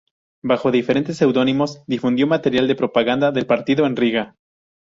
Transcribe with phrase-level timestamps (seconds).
[0.41, 4.35] Bajo diferentes pseudónimos difundió material de propaganda del partido en Riga.